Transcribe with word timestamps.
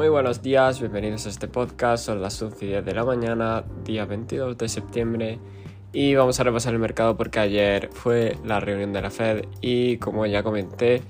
Muy 0.00 0.08
buenos 0.08 0.40
días, 0.40 0.80
bienvenidos 0.80 1.26
a 1.26 1.28
este 1.28 1.46
podcast. 1.46 2.06
Son 2.06 2.22
las 2.22 2.40
11 2.40 2.64
y 2.64 2.68
10 2.68 2.86
de 2.86 2.94
la 2.94 3.04
mañana, 3.04 3.62
día 3.84 4.06
22 4.06 4.56
de 4.56 4.66
septiembre. 4.66 5.38
Y 5.92 6.14
vamos 6.14 6.40
a 6.40 6.44
repasar 6.44 6.72
el 6.72 6.78
mercado 6.78 7.18
porque 7.18 7.38
ayer 7.38 7.90
fue 7.92 8.38
la 8.42 8.60
reunión 8.60 8.94
de 8.94 9.02
la 9.02 9.10
Fed 9.10 9.44
y 9.60 9.98
como 9.98 10.24
ya 10.24 10.42
comenté, 10.42 11.02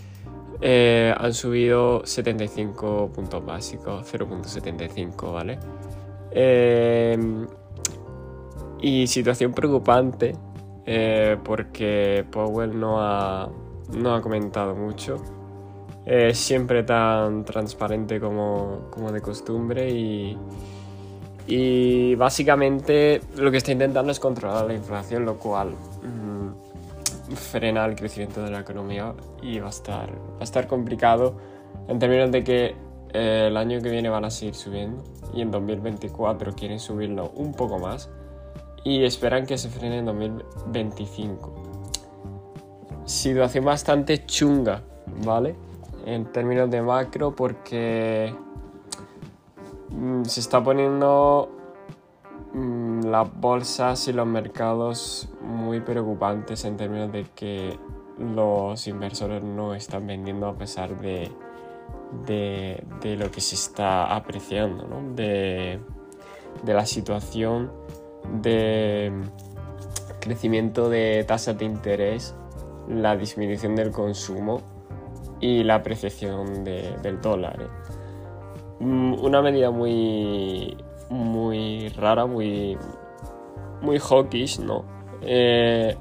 eh, 0.60 1.14
han 1.16 1.32
subido 1.34 2.04
75 2.04 3.12
puntos 3.14 3.46
básicos, 3.46 4.12
0.75, 4.12 5.34
¿vale? 5.34 5.60
Eh, 6.32 7.16
y 8.80 9.06
situación 9.06 9.52
preocupante 9.52 10.34
eh, 10.84 11.36
porque 11.44 12.26
Powell 12.28 12.76
no 12.76 13.00
ha, 13.00 13.48
no 13.92 14.16
ha 14.16 14.20
comentado 14.20 14.74
mucho. 14.74 15.39
Es 16.04 16.38
siempre 16.38 16.82
tan 16.82 17.44
transparente 17.44 18.18
como, 18.20 18.88
como 18.90 19.12
de 19.12 19.20
costumbre 19.20 19.90
y, 19.90 20.36
y, 21.46 22.14
básicamente 22.14 23.20
lo 23.36 23.50
que 23.50 23.58
está 23.58 23.72
intentando 23.72 24.10
es 24.10 24.18
controlar 24.18 24.66
la 24.66 24.74
inflación, 24.74 25.24
lo 25.24 25.38
cual 25.38 25.70
mmm, 25.70 27.34
frena 27.34 27.84
el 27.84 27.96
crecimiento 27.96 28.42
de 28.42 28.50
la 28.50 28.60
economía 28.60 29.14
y 29.42 29.58
va 29.58 29.66
a 29.66 29.70
estar, 29.70 30.10
va 30.10 30.40
a 30.40 30.44
estar 30.44 30.66
complicado 30.66 31.36
en 31.88 31.98
términos 31.98 32.30
de 32.30 32.44
que 32.44 32.74
eh, 33.12 33.46
el 33.48 33.56
año 33.56 33.80
que 33.80 33.90
viene 33.90 34.08
van 34.08 34.24
a 34.24 34.30
seguir 34.30 34.54
subiendo 34.54 35.02
y 35.34 35.42
en 35.42 35.50
2024 35.50 36.54
quieren 36.54 36.78
subirlo 36.78 37.30
un 37.34 37.52
poco 37.52 37.78
más 37.78 38.08
y 38.84 39.04
esperan 39.04 39.46
que 39.46 39.58
se 39.58 39.68
frene 39.68 39.98
en 39.98 40.06
2025. 40.06 41.54
Situación 43.04 43.64
bastante 43.64 44.24
chunga, 44.24 44.82
¿vale? 45.24 45.56
En 46.06 46.26
términos 46.32 46.70
de 46.70 46.82
macro 46.82 47.34
porque 47.34 48.34
mm, 49.90 50.24
se 50.24 50.40
está 50.40 50.62
poniendo 50.62 51.50
mm, 52.54 53.04
las 53.06 53.40
bolsas 53.40 54.08
y 54.08 54.12
los 54.12 54.26
mercados 54.26 55.28
muy 55.42 55.80
preocupantes 55.80 56.64
en 56.64 56.76
términos 56.76 57.12
de 57.12 57.24
que 57.34 57.78
los 58.18 58.86
inversores 58.86 59.42
no 59.42 59.74
están 59.74 60.06
vendiendo 60.06 60.46
a 60.46 60.54
pesar 60.54 60.98
de, 61.00 61.30
de, 62.26 63.16
lo 63.16 63.30
que 63.30 63.40
se 63.40 63.54
está 63.54 64.14
apreciando, 64.14 64.86
¿no? 64.86 65.14
de, 65.14 65.80
de 66.62 66.74
la 66.74 66.84
situación 66.84 67.70
de 68.42 69.12
crecimiento 70.20 70.90
de 70.90 71.24
tasas 71.26 71.56
de 71.58 71.64
interés, 71.64 72.34
la 72.88 73.16
disminución 73.16 73.74
del 73.74 73.90
consumo 73.90 74.60
y 75.40 75.64
la 75.64 75.76
apreciación 75.76 76.64
de, 76.64 76.96
del 77.02 77.20
dólar. 77.20 77.60
¿eh? 77.62 78.84
Mm, 78.84 79.14
una 79.22 79.42
medida 79.42 79.70
muy, 79.70 80.76
muy 81.08 81.88
rara, 81.90 82.26
muy, 82.26 82.78
muy 83.80 83.98
hawkish, 83.98 84.60
¿no? 84.60 84.84
Eh, 85.22 85.96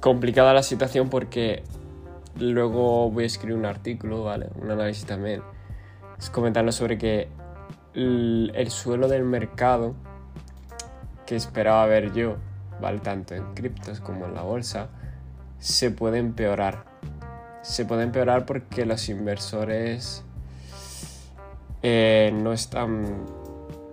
complicada 0.00 0.52
la 0.52 0.62
situación 0.62 1.08
porque 1.08 1.62
luego 2.38 3.10
voy 3.10 3.24
a 3.24 3.26
escribir 3.26 3.56
un 3.56 3.66
artículo, 3.66 4.24
¿vale? 4.24 4.48
Un 4.60 4.70
análisis 4.70 5.04
también. 5.04 5.42
Comentando 6.32 6.72
sobre 6.72 6.96
que 6.96 7.28
el, 7.94 8.50
el 8.54 8.70
suelo 8.70 9.08
del 9.08 9.24
mercado 9.24 9.94
que 11.26 11.36
esperaba 11.36 11.86
ver 11.86 12.12
yo, 12.12 12.36
¿vale? 12.80 13.00
Tanto 13.00 13.34
en 13.34 13.54
criptos 13.54 14.00
como 14.00 14.26
en 14.26 14.34
la 14.34 14.42
bolsa, 14.42 14.88
se 15.58 15.90
puede 15.90 16.18
empeorar. 16.18 16.93
Se 17.64 17.86
puede 17.86 18.02
empeorar 18.02 18.44
porque 18.44 18.84
los 18.84 19.08
inversores 19.08 20.22
eh, 21.82 22.30
no 22.34 22.52
están... 22.52 23.24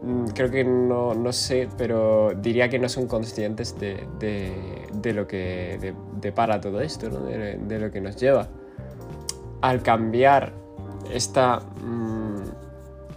Mm, 0.02 0.26
creo 0.36 0.52
que 0.52 0.66
no, 0.66 1.14
no, 1.14 1.32
sé, 1.32 1.70
pero 1.78 2.34
diría 2.36 2.70
que 2.70 2.80
no 2.80 2.90
son 2.90 3.08
conscientes 3.08 3.80
de, 3.80 4.08
de, 4.20 4.88
de 4.94 5.14
lo 5.14 5.26
que 5.26 5.94
depara 6.20 6.60
todo 6.60 6.82
esto, 6.82 7.10
¿no? 7.10 7.22
de, 7.22 7.58
de, 7.58 7.80
lo 7.80 7.92
que 7.92 8.02
nos 8.02 8.18
lleva. 8.18 8.50
Al 9.62 9.82
cambiar 9.82 10.52
esta 11.10 11.60
mmm, 11.60 12.44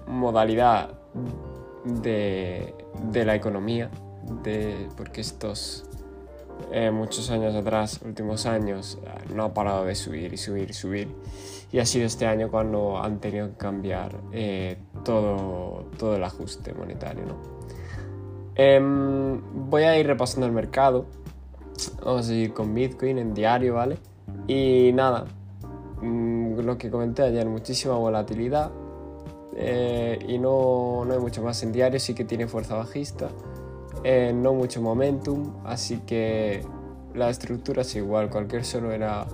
modalidad 0.06 0.90
de, 1.84 2.74
de 3.10 3.24
la 3.24 3.34
economía, 3.34 3.90
de, 4.44 4.88
porque 4.96 5.20
estos 5.20 5.84
eh, 6.72 6.90
muchos 6.90 7.30
años 7.30 7.54
atrás, 7.54 8.00
últimos 8.04 8.46
años, 8.46 8.98
no 9.34 9.44
ha 9.44 9.54
parado 9.54 9.84
de 9.84 9.94
subir 9.94 10.32
y 10.32 10.36
subir 10.36 10.70
y 10.70 10.72
subir. 10.72 11.08
Y 11.72 11.78
ha 11.78 11.86
sido 11.86 12.06
este 12.06 12.26
año 12.26 12.50
cuando 12.50 12.98
han 12.98 13.20
tenido 13.20 13.48
que 13.48 13.56
cambiar 13.56 14.16
eh, 14.32 14.76
todo, 15.04 15.86
todo 15.98 16.16
el 16.16 16.24
ajuste 16.24 16.72
monetario. 16.72 17.24
¿no? 17.26 17.36
Eh, 18.56 18.80
voy 18.80 19.82
a 19.82 19.98
ir 19.98 20.06
repasando 20.06 20.46
el 20.46 20.52
mercado. 20.52 21.06
Vamos 22.04 22.20
a 22.20 22.28
seguir 22.28 22.52
con 22.52 22.72
Bitcoin 22.74 23.18
en 23.18 23.34
diario, 23.34 23.74
¿vale? 23.74 23.98
Y 24.46 24.92
nada, 24.94 25.26
mmm, 26.00 26.60
lo 26.60 26.78
que 26.78 26.90
comenté 26.90 27.22
ayer, 27.22 27.46
muchísima 27.46 27.94
volatilidad. 27.94 28.70
Eh, 29.56 30.18
y 30.28 30.38
no, 30.38 31.04
no 31.04 31.14
hay 31.14 31.20
mucho 31.20 31.42
más 31.42 31.62
en 31.62 31.72
diario, 31.72 31.98
sí 32.00 32.14
que 32.14 32.24
tiene 32.24 32.46
fuerza 32.46 32.74
bajista 32.76 33.28
eh, 34.04 34.32
no 34.34 34.52
mucho 34.52 34.82
momentum, 34.82 35.54
así 35.64 36.00
que 36.06 36.62
la 37.14 37.30
estructura 37.30 37.82
es 37.82 37.96
igual, 37.96 38.28
cualquier 38.28 38.64
solo 38.64 38.92
era 38.92 39.26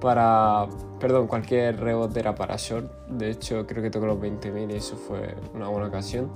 para, 0.00 0.66
perdón, 0.98 1.26
cualquier 1.26 1.80
rebote 1.80 2.20
era 2.20 2.34
para 2.34 2.56
short, 2.56 3.08
de 3.08 3.30
hecho 3.30 3.66
creo 3.66 3.82
que 3.82 3.90
tocó 3.90 4.06
los 4.06 4.18
20.000 4.18 4.72
y 4.72 4.76
eso 4.76 4.96
fue 4.96 5.34
una 5.54 5.68
buena 5.68 5.88
ocasión. 5.88 6.30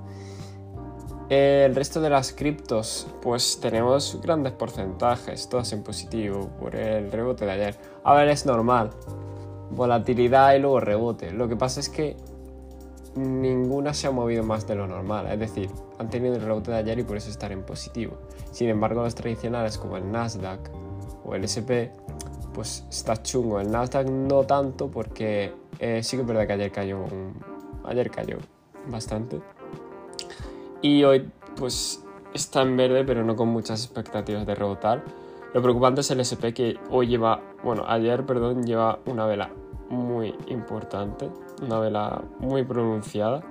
El 1.28 1.74
resto 1.74 2.00
de 2.00 2.10
las 2.10 2.32
criptos, 2.32 3.06
pues 3.22 3.58
tenemos 3.60 4.20
grandes 4.22 4.52
porcentajes, 4.52 5.48
todas 5.48 5.72
en 5.72 5.82
positivo 5.82 6.50
por 6.58 6.76
el 6.76 7.10
rebote 7.10 7.46
de 7.46 7.52
ayer. 7.52 7.78
A 8.02 8.14
ver, 8.14 8.28
es 8.28 8.44
normal, 8.44 8.90
volatilidad 9.70 10.54
y 10.54 10.58
luego 10.58 10.80
rebote. 10.80 11.32
Lo 11.32 11.48
que 11.48 11.56
pasa 11.56 11.80
es 11.80 11.88
que 11.88 12.16
ninguna 13.16 13.94
se 13.94 14.06
ha 14.06 14.10
movido 14.10 14.42
más 14.42 14.66
de 14.66 14.74
lo 14.74 14.86
normal, 14.86 15.26
es 15.30 15.38
decir, 15.38 15.70
han 15.98 16.10
tenido 16.10 16.34
el 16.34 16.42
rebote 16.42 16.70
de 16.70 16.78
ayer 16.78 16.98
y 16.98 17.02
por 17.02 17.16
eso 17.16 17.30
están 17.30 17.52
en 17.52 17.62
positivo. 17.62 18.18
Sin 18.50 18.68
embargo, 18.68 19.02
los 19.02 19.14
tradicionales 19.14 19.78
como 19.78 19.96
el 19.96 20.10
Nasdaq 20.10 20.70
o 21.24 21.34
el 21.34 21.44
SP, 21.46 21.90
pues 22.52 22.84
está 22.90 23.22
chungo. 23.22 23.60
El 23.60 23.70
Nasdaq 23.70 24.08
no 24.08 24.44
tanto 24.44 24.90
porque 24.90 25.52
eh, 25.78 26.02
sí 26.02 26.16
que 26.16 26.22
es 26.22 26.28
verdad 26.28 26.46
que 26.46 26.52
ayer 26.54 26.72
cayó, 26.72 26.98
un, 26.98 27.34
ayer 27.84 28.10
cayó 28.10 28.38
bastante. 28.88 29.40
Y 30.82 31.04
hoy 31.04 31.30
pues 31.56 32.04
está 32.32 32.62
en 32.62 32.76
verde, 32.76 33.04
pero 33.04 33.24
no 33.24 33.36
con 33.36 33.48
muchas 33.48 33.84
expectativas 33.84 34.46
de 34.46 34.54
rebotar. 34.54 35.02
Lo 35.54 35.62
preocupante 35.62 36.00
es 36.00 36.10
el 36.10 36.18
SP 36.18 36.50
que 36.52 36.76
hoy 36.90 37.06
lleva, 37.06 37.40
bueno, 37.62 37.84
ayer, 37.86 38.26
perdón, 38.26 38.64
lleva 38.64 38.98
una 39.06 39.24
vela 39.24 39.50
muy 39.88 40.34
importante, 40.48 41.30
una 41.64 41.78
vela 41.78 42.22
muy 42.40 42.64
pronunciada, 42.64 43.42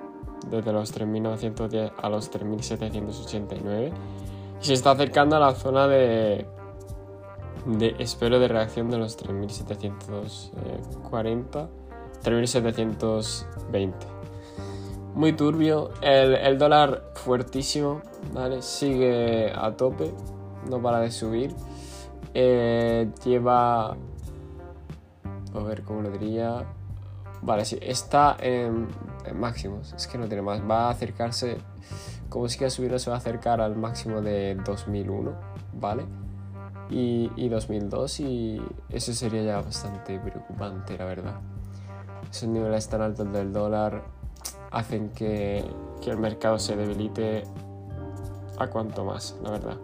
desde 0.48 0.72
los 0.72 0.94
3.910 0.94 1.92
a 1.96 2.08
los 2.08 2.32
3.789, 2.32 3.92
y 4.60 4.64
se 4.64 4.74
está 4.74 4.92
acercando 4.92 5.34
a 5.36 5.40
la 5.40 5.54
zona 5.54 5.88
de, 5.88 6.46
de 7.66 7.96
espero 7.98 8.38
de 8.38 8.46
reacción 8.48 8.90
de 8.90 8.98
los 8.98 9.18
3.740, 9.18 11.68
3.720. 12.22 13.92
Muy 15.14 15.32
turbio, 15.32 15.90
el, 16.00 16.34
el 16.34 16.58
dólar 16.58 17.12
fuertísimo, 17.14 18.02
¿vale? 18.32 18.62
sigue 18.62 19.52
a 19.54 19.76
tope, 19.76 20.12
no 20.68 20.82
para 20.82 21.00
de 21.00 21.10
subir. 21.10 21.54
Eh, 22.36 23.08
lleva 23.24 23.96
a 25.54 25.62
ver 25.64 25.82
cómo 25.82 26.02
lo 26.02 26.10
diría. 26.10 26.64
Vale, 27.44 27.66
sí, 27.66 27.78
está 27.82 28.36
en, 28.40 28.88
máximos. 29.34 29.92
Es 29.92 30.06
que 30.06 30.16
no 30.16 30.26
tiene 30.26 30.40
más. 30.42 30.62
Va 30.68 30.86
a 30.86 30.90
acercarse. 30.90 31.58
Como 32.30 32.48
sigue 32.48 32.70
subiendo, 32.70 32.98
se 32.98 33.10
va 33.10 33.16
a 33.16 33.18
acercar 33.18 33.60
al 33.60 33.76
máximo 33.76 34.22
de 34.22 34.56
2001, 34.64 35.32
¿vale? 35.74 36.06
Y, 36.90 37.30
y 37.36 37.48
2002, 37.48 38.20
y 38.20 38.62
eso 38.88 39.12
sería 39.12 39.42
ya 39.42 39.60
bastante 39.60 40.18
preocupante, 40.18 40.96
la 40.96 41.04
verdad. 41.04 41.40
Esos 42.30 42.48
niveles 42.48 42.88
tan 42.88 43.02
altos 43.02 43.30
del 43.32 43.52
dólar 43.52 44.02
hacen 44.70 45.10
que, 45.10 45.64
que 46.02 46.10
el 46.10 46.18
mercado 46.18 46.58
se 46.58 46.76
debilite 46.76 47.44
a 48.58 48.66
cuanto 48.68 49.04
más, 49.04 49.36
la 49.42 49.50
verdad. 49.50 49.76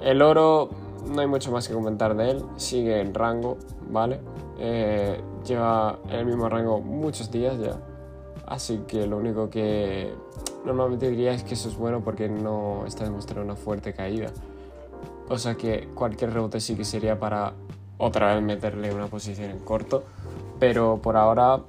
El 0.00 0.22
oro 0.22 0.70
no 1.06 1.20
hay 1.20 1.26
mucho 1.26 1.52
más 1.52 1.68
que 1.68 1.74
comentar 1.74 2.16
de 2.16 2.30
él. 2.30 2.44
Sigue 2.56 3.00
en 3.00 3.14
rango, 3.14 3.58
¿vale? 3.90 4.20
Eh, 4.58 5.20
lleva 5.44 5.98
en 6.08 6.20
el 6.20 6.26
mismo 6.26 6.48
rango 6.48 6.80
muchos 6.80 7.30
días 7.30 7.58
ya. 7.58 7.80
Así 8.46 8.82
que 8.86 9.06
lo 9.06 9.16
único 9.16 9.48
que 9.48 10.12
normalmente 10.64 11.10
diría 11.10 11.32
es 11.32 11.42
que 11.44 11.54
eso 11.54 11.68
es 11.68 11.76
bueno 11.76 12.02
porque 12.02 12.28
no 12.28 12.84
está 12.86 13.04
demostrando 13.04 13.44
una 13.44 13.56
fuerte 13.56 13.94
caída. 13.94 14.28
O 15.28 15.38
sea 15.38 15.54
que 15.54 15.88
cualquier 15.94 16.32
rebote 16.32 16.60
sí 16.60 16.76
que 16.76 16.84
sería 16.84 17.18
para 17.18 17.54
otra 17.98 18.34
vez 18.34 18.42
meterle 18.42 18.94
una 18.94 19.06
posición 19.06 19.50
en 19.50 19.58
corto. 19.60 20.04
Pero 20.58 21.00
por 21.02 21.16
ahora 21.16 21.60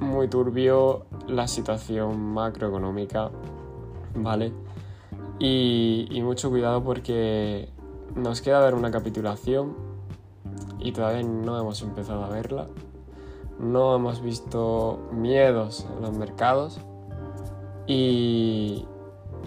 muy 0.00 0.28
turbio 0.28 1.06
la 1.26 1.46
situación 1.48 2.20
macroeconómica, 2.20 3.30
¿vale? 4.14 4.52
Y, 5.38 6.08
y 6.10 6.22
mucho 6.22 6.50
cuidado 6.50 6.82
porque 6.82 7.68
nos 8.16 8.42
queda 8.42 8.60
ver 8.60 8.74
una 8.74 8.90
capitulación 8.90 9.87
y 10.78 10.92
todavía 10.92 11.22
no 11.22 11.58
hemos 11.58 11.82
empezado 11.82 12.24
a 12.24 12.28
verla. 12.28 12.66
No 13.58 13.96
hemos 13.96 14.22
visto 14.22 15.08
miedos 15.12 15.86
en 15.96 16.02
los 16.02 16.16
mercados 16.16 16.80
y, 17.86 18.86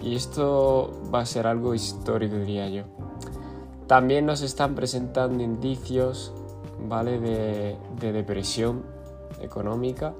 y 0.02 0.14
esto 0.14 0.90
va 1.12 1.20
a 1.20 1.26
ser 1.26 1.46
algo 1.46 1.74
histórico, 1.74 2.36
diría 2.36 2.68
yo. 2.68 2.84
También 3.86 4.26
nos 4.26 4.42
están 4.42 4.74
presentando 4.74 5.42
indicios 5.42 6.32
¿vale? 6.88 7.18
de, 7.20 7.76
de 8.00 8.12
depresión 8.12 8.84
económica. 9.40 10.14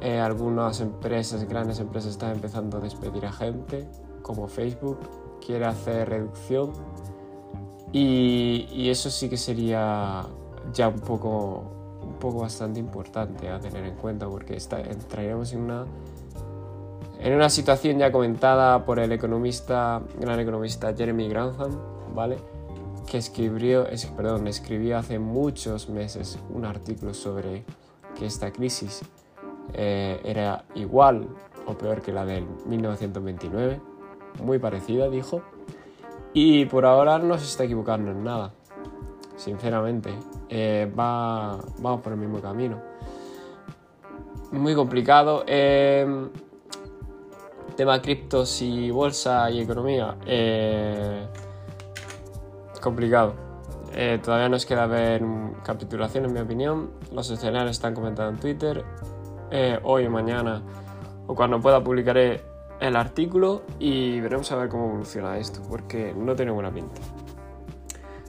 Eh, 0.00 0.18
algunas 0.18 0.80
empresas, 0.80 1.48
grandes 1.48 1.80
empresas, 1.80 2.12
están 2.12 2.32
empezando 2.32 2.76
a 2.76 2.80
despedir 2.80 3.24
a 3.26 3.32
gente, 3.32 3.88
como 4.22 4.46
Facebook, 4.46 4.98
quiere 5.44 5.66
hacer 5.66 6.08
reducción. 6.08 6.72
Y, 7.98 8.90
eso 8.90 9.08
sí 9.08 9.30
que 9.30 9.38
sería 9.38 10.26
ya 10.74 10.88
un 10.88 11.00
poco, 11.00 11.98
un 12.02 12.18
poco 12.20 12.40
bastante 12.40 12.78
importante 12.78 13.48
a 13.48 13.58
tener 13.58 13.86
en 13.86 13.94
cuenta, 13.94 14.28
porque 14.28 14.54
está, 14.54 14.80
entraríamos 14.80 15.54
en 15.54 15.62
una, 15.62 15.86
en 17.18 17.32
una 17.32 17.48
situación 17.48 17.98
ya 17.98 18.12
comentada 18.12 18.84
por 18.84 18.98
el 18.98 19.12
economista, 19.12 20.02
gran 20.20 20.38
economista 20.38 20.94
Jeremy 20.94 21.26
Grantham, 21.30 21.70
¿vale? 22.14 22.36
que 23.06 23.16
escribió, 23.16 23.86
es, 23.86 24.04
perdón, 24.04 24.46
escribió 24.46 24.98
hace 24.98 25.18
muchos 25.18 25.88
meses 25.88 26.38
un 26.50 26.66
artículo 26.66 27.14
sobre 27.14 27.64
que 28.18 28.26
esta 28.26 28.52
crisis 28.52 29.00
eh, 29.72 30.20
era 30.22 30.66
igual 30.74 31.28
o 31.66 31.78
peor 31.78 32.02
que 32.02 32.12
la 32.12 32.26
del 32.26 32.44
1929, 32.66 33.80
muy 34.42 34.58
parecida, 34.58 35.08
dijo, 35.08 35.40
y 36.38 36.66
por 36.66 36.84
ahora 36.84 37.18
no 37.18 37.38
se 37.38 37.46
está 37.46 37.64
equivocando 37.64 38.10
en 38.10 38.22
nada, 38.22 38.52
sinceramente, 39.36 40.10
eh, 40.50 40.86
va, 40.86 41.56
vamos 41.78 42.02
por 42.02 42.12
el 42.12 42.18
mismo 42.18 42.42
camino. 42.42 42.76
Muy 44.52 44.74
complicado. 44.74 45.44
Eh, 45.46 46.06
tema 47.74 48.02
criptos 48.02 48.60
y 48.60 48.90
bolsa 48.90 49.50
y 49.50 49.62
economía. 49.62 50.18
Eh, 50.26 51.26
complicado. 52.82 53.32
Eh, 53.94 54.20
todavía 54.22 54.50
nos 54.50 54.66
queda 54.66 54.86
ver 54.86 55.24
capitulación, 55.64 56.26
en 56.26 56.34
mi 56.34 56.40
opinión. 56.40 56.90
Los 57.12 57.30
escenarios 57.30 57.70
están 57.70 57.94
comentados 57.94 58.34
en 58.34 58.40
Twitter. 58.40 58.84
Hoy 59.84 60.04
o 60.04 60.10
mañana, 60.10 60.60
o 61.26 61.34
cuando 61.34 61.58
pueda, 61.60 61.82
publicaré 61.82 62.55
el 62.80 62.96
artículo 62.96 63.62
y 63.78 64.20
veremos 64.20 64.50
a 64.52 64.56
ver 64.56 64.68
cómo 64.68 64.86
evoluciona 64.86 65.38
esto, 65.38 65.62
porque 65.68 66.14
no 66.16 66.34
tiene 66.34 66.52
buena 66.52 66.72
pinta. 66.72 67.00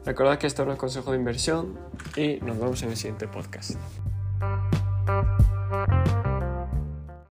Recordad 0.05 0.37
que 0.37 0.47
esto 0.47 0.65
no 0.65 0.71
es 0.71 0.79
consejo 0.79 1.11
de 1.11 1.17
inversión 1.17 1.77
y 2.15 2.37
nos 2.37 2.57
vemos 2.57 2.81
en 2.83 2.89
el 2.89 2.97
siguiente 2.97 3.27
podcast. 3.27 3.77